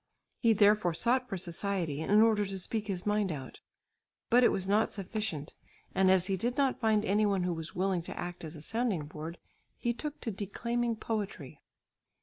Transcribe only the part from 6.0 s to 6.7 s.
as he did